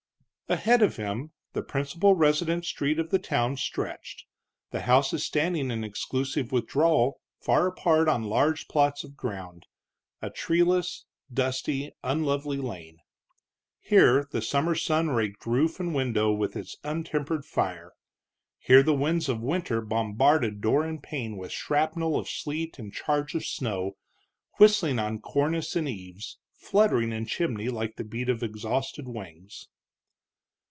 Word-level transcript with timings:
Ahead 0.49 0.81
of 0.81 0.97
him 0.97 1.31
the 1.53 1.63
principal 1.63 2.13
residence 2.13 2.67
street 2.67 2.99
of 2.99 3.09
the 3.09 3.19
town 3.19 3.55
stretched, 3.55 4.25
the 4.71 4.81
houses 4.81 5.23
standing 5.23 5.71
in 5.71 5.85
exclusive 5.85 6.51
withdrawal 6.51 7.21
far 7.39 7.67
apart 7.67 8.09
on 8.09 8.25
large 8.25 8.67
plots 8.67 9.05
of 9.05 9.15
ground, 9.15 9.65
a 10.21 10.29
treeless, 10.29 11.05
dusty, 11.33 11.93
unlovely 12.03 12.57
lane. 12.57 12.97
Here 13.79 14.27
the 14.29 14.41
summer 14.41 14.75
sun 14.75 15.11
raked 15.11 15.45
roof 15.45 15.79
and 15.79 15.95
window 15.95 16.33
with 16.33 16.57
its 16.57 16.75
untempered 16.83 17.45
fire; 17.45 17.93
here 18.59 18.83
the 18.83 18.93
winds 18.93 19.29
of 19.29 19.39
winter 19.39 19.79
bombarded 19.79 20.59
door 20.59 20.83
and 20.83 21.01
pane 21.01 21.37
with 21.37 21.53
shrapnel 21.53 22.19
of 22.19 22.27
sleet 22.27 22.77
and 22.77 22.91
charge 22.93 23.35
of 23.35 23.45
snow, 23.45 23.95
whistling 24.57 24.99
on 24.99 25.19
cornice 25.19 25.77
and 25.77 25.87
eaves, 25.87 26.39
fluttering 26.51 27.13
in 27.13 27.25
chimney 27.25 27.69
like 27.69 27.95
the 27.95 28.03
beat 28.03 28.27
of 28.27 28.43
exhausted 28.43 29.07
wings. 29.07 29.69